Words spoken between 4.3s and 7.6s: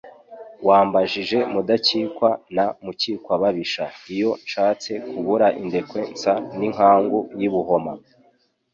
nshatse kubura indekwe nsa n'inkangu y'i